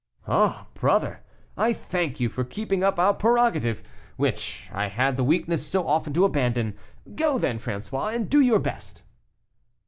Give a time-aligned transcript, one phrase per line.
[0.27, 1.19] "Ah, brother,
[1.55, 3.83] I thank you for keeping up our prerogative,
[4.17, 6.75] which I had the weakness so often to abandon.
[7.13, 9.03] Go, then, François, and do your best."